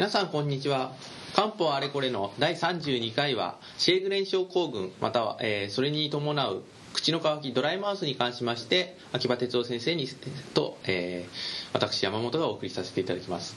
[0.00, 0.92] 皆さんこんにちは。
[1.36, 6.62] 漢方あれこれの第32回はシェーグレン症候群または、えーそれに伴う
[6.94, 10.08] 口の渇きドライマウスに関しまして秋葉哲夫先生に
[10.54, 13.54] と、えー私山本がお送りさせていただきます。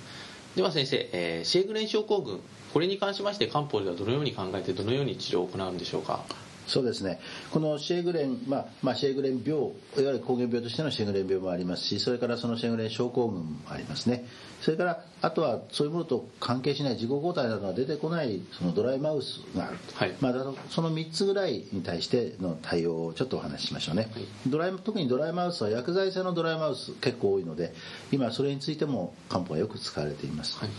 [0.58, 2.42] では先生、えーシェーグレン症候群
[2.74, 6.26] これに関しまして漢方ではどのように考えてどのように治療を行うんでしょうか？
[6.68, 7.20] そうですね、
[7.52, 14.26] このシェーグレン、まあまあ、シェーグレン病、いわゆる膠原病としてのシェーグレン病もありますし、それからそのシェーグレン症候群もありますね、
[14.62, 20.16] それからあとはそういうものと関係しない自己抗体などが出てこないそのドライマウスがあると、はい。
[20.22, 20.34] まあ、
[20.70, 24.10] その3つぐらいに対しての対応をちょっとお話ししましょうね、
[24.48, 27.74] ドライ特にドライマウスは薬剤性のドライマウス結構多いので、
[28.12, 30.58] 今、それについても漢方はよく使われています。
[30.58, 30.70] はい。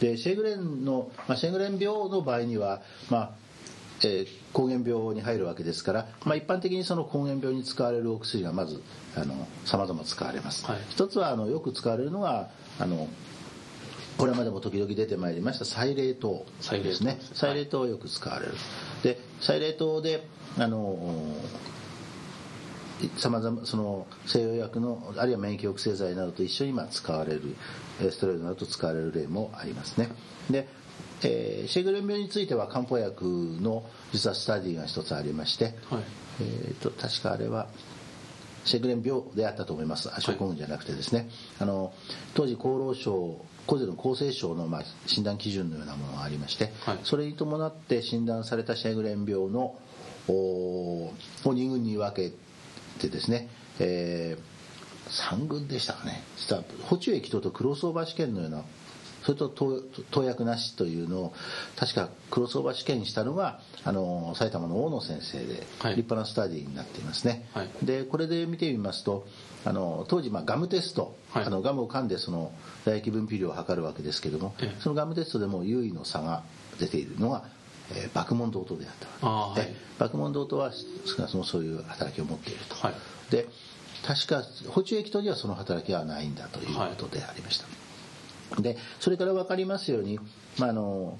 [0.00, 3.45] でシェーグレンの、まあ、シェーグレン病の場合には、まあ
[4.02, 8.80] えー膠原病に入るわけですから、まあ、一般的にその膠原病に使われるお薬がまず
[9.66, 10.80] さまざま使われます、はい。
[10.88, 12.48] 一つはあのよく使われるのが
[12.78, 13.06] あの
[14.16, 17.18] これまでも時々出てまいりましたサイレー糖ですね。
[17.34, 18.54] サイレー糖をよく使われる、
[19.02, 20.26] でサイレー糖で
[20.58, 21.36] あの
[23.18, 27.54] さまざまその西洋薬のあるいは免疫抑制剤などと一緒に今使われる
[28.00, 30.08] えーステロイドなどと使われる例もありますね。
[30.48, 30.66] で、
[31.22, 33.24] えーシェーグレン病については漢方薬
[33.60, 35.74] の実はスタディが一つありまして、はい。
[36.40, 37.68] えーと確かあれは
[38.64, 40.10] シェーグレン病であったと思います。
[40.20, 41.28] 症候群じゃなくてですね、
[41.58, 41.92] あの
[42.34, 46.98] 当時厚労省個人の厚生省のまあ診断基準のようなものがありまして、はい。
[47.04, 49.76] それに伴って診断されたシェーグレン病の
[50.28, 52.34] おを2群に分け
[53.00, 54.36] てですね、え
[55.08, 58.64] 3群でしたかね実は補充液等とクロスオーバー試験のような
[59.26, 59.82] それと投
[60.12, 61.32] 投薬なしというのを
[61.76, 65.96] 確かクロスオーバー試験にしたのがあの埼玉の大野先生ではい。
[65.96, 67.68] 立派なスタディになっていますね、はい。
[67.82, 69.26] でこれで見てみますと
[69.64, 71.44] あの当時、まあ、ガムテスト、はい。
[71.44, 72.52] あのガムを噛んでその
[72.84, 74.80] 唾液分泌量を測るわけですけども、ええ。
[74.80, 76.44] そのガムテストでも優位の差が
[76.78, 77.42] 出ているのが、
[77.92, 79.72] えー、爆問同等であったわけあーはい。
[79.72, 82.94] で爆問同等は少なくともそういう働きを持っていると、はい。
[83.30, 83.48] で
[84.06, 87.66] 確か補充液等にはその働きはないんだということでありました、
[88.58, 90.18] でそれから分かりますように、
[90.58, 91.18] まあ、あの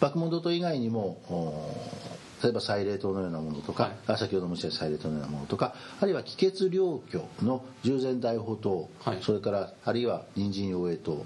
[0.00, 2.10] 爆問同等以外にもお
[2.42, 3.92] 例えばサイレートのようなものとか、はい。
[4.06, 9.18] あ先ほど申し上げたサイレートのようなものとかあるいは気血療虚の従前大補等、はい。
[9.20, 11.22] それからあるいは人参養栄等、はい。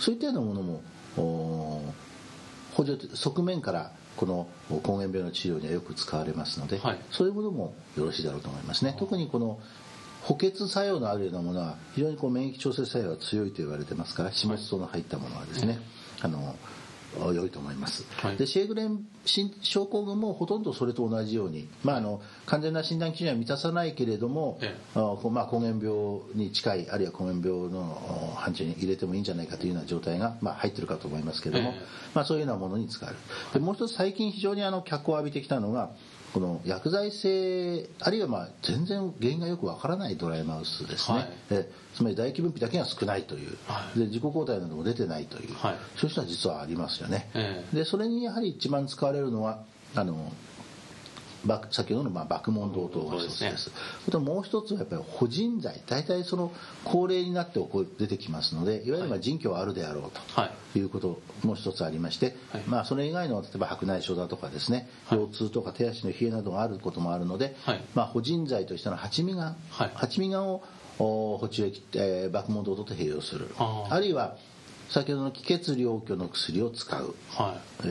[0.00, 0.82] そういったようなものも
[1.16, 1.82] お
[2.74, 6.98] 補助側面からこの膠原病の治療にはよく使われますので、はい。
[7.10, 8.96] そういうものもよろしいだろうと思いますね。
[8.98, 9.60] 特にこの
[10.26, 15.78] 補欠作用のあるようなものは非常にこう免疫調整作用が強いと言われてますから始末草の入ったものはですね、
[16.20, 16.56] あの
[17.32, 18.36] 良いと思います、はい。
[18.36, 19.06] でシェーグレン
[19.62, 31.80] 症候群もほとんどそれと同じように、まあ、あの完全な診断基準は満たさないけれども、えあこうまあ、膠原病に近いあるいは膠原病のお範疇に入れてもいいんじゃないかというような状態が、まあ、入ってるかと思いますけれども、ええ。
[32.14, 33.22] まあ、そういうようなものに使われる。
[33.54, 35.90] でもう一つ最近非常にあの脚光を浴びてきたのが
[36.36, 41.28] この薬剤性あるいはまあ全然原因がよくわからないドライマウスですね、はい。
[41.48, 43.98] えつまり唾液分泌だけが少ないという、はい。
[44.00, 45.76] で自己抗体なども出てないという、はい。
[45.96, 47.76] そういう人は実はありますよね、ええ。
[47.76, 49.60] でそれにやはり一番使われるのは
[49.94, 50.30] あの爆
[51.70, 53.64] 先ほどのまあ爆問同等が一つでです。
[53.64, 53.72] す。
[54.08, 56.52] あともう一つはやっぱり補人剤大体その
[56.84, 57.60] 高齢になって
[57.98, 60.40] 出てきますのでいわゆるまあ腎虚はあるであろうと。
[60.40, 60.78] はい。
[60.78, 62.62] いうことも一つありまして、はい。
[62.66, 65.18] まあ、それ以外の例えば白内障だとかですね、はい。
[65.18, 67.84] 腰痛とか手足の冷えなどがあることもあるので、はい。
[67.94, 69.90] まあ、補人剤としての八味丸、はい。
[69.94, 70.62] 八味丸を
[70.98, 73.48] お補充液、えー、爆問同等と併用する。
[73.58, 74.36] あるいは
[74.88, 77.86] 先ほどの気血療虚の薬を使う、はえ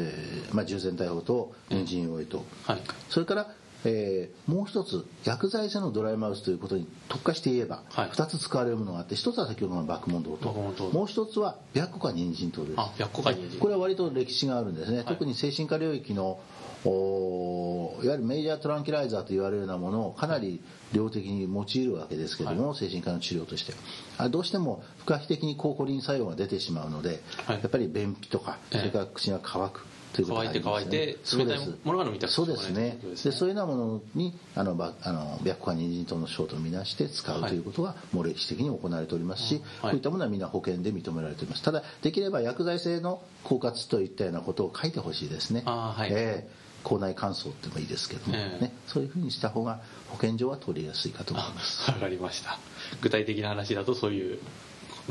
[0.49, 2.81] ーまあ、従前大法と人参用意と、いはい。
[3.09, 3.47] それから、
[3.85, 8.09] えーもう一つ薬剤性のドライマウスということに特化して言えば、はい。
[8.11, 12.73] 二つ使われるものがあって一つは先ほどの爆問同等爆問同等もう一つは白虎か人参糖です。
[12.77, 13.59] あ白虎か人参。
[13.59, 15.05] これは割と歴史があるんですね、い。
[15.05, 16.39] 特に精神科領域の
[16.87, 20.61] おいわゆるメジャートランキュライザーと言われるようなものをかなり
[20.93, 23.73] 量的に用いるわけですけれども、精神科の治療として。
[24.17, 27.59] あどうしても不可避的に抗コリン作用が出てしまうので、はい。
[27.61, 29.85] やっぱり便秘とかええそれから口が乾く
[30.23, 32.97] 乾いて乾いて冷たいものが飲みたくてそうですね。
[33.23, 41.63] でそういうようなものにあのばあの白虎人参糖の症とみなして使うはいということはもう歴史的に行われておりますし、こういったものはみんな保険で認められております。
[41.63, 45.63] ただできれば薬剤性の狡猾といったようなことを書いてほしいですね。
[45.65, 46.11] あーはい。
[46.11, 46.65] ええ。
[46.83, 48.61] 口内乾燥ってもいいですけども、ええ。
[48.61, 49.79] ね、そういうふうにした方が
[50.09, 51.89] 保険上は取りやすいかと思います。
[51.89, 52.59] あわかりました。
[53.01, 54.39] 具体的な話だとそういう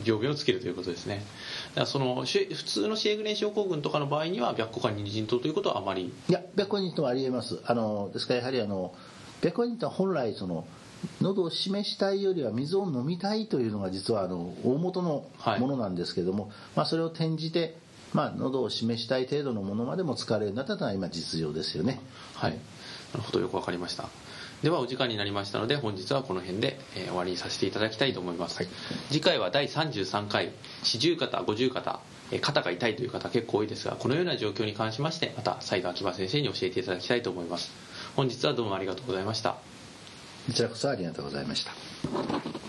[0.05, 1.25] 病名をつけるということですね
[1.81, 6.13] らその普通のシェーグレン症候群とかの場合には白虎か人参糖ということはあまり。
[6.29, 7.61] いや白虎人参はありえます。
[7.65, 8.95] あのですからやはりあの
[9.41, 10.67] 白虎人参は本来その
[11.21, 15.61] 喉を示したいよりは水を飲みたいというのが実はあの大元のはい。
[15.61, 17.77] ものなんですけども、まあ、それを転じて
[18.15, 22.01] まあ、喉を示したい程度のものまでも使われるようになったのは今実情ですよね。
[22.35, 22.57] はい
[23.15, 24.09] なるほどよくわかりました。
[24.63, 28.69] ではお時間になりましたので本日はこの辺で、えー終わりにさせていただきたいと思います、はい。
[29.11, 30.53] 次回は第33回
[30.83, 32.01] 四十肩五十肩
[32.33, 37.73] えー肩が痛いという方結構多いですがこのような状況に関しましてまた再度秋葉先生に教えていただきたいと思います。
[38.17, 39.57] 本日はどうもありがとうございました。
[40.47, 42.64] こちらこそありがとうございました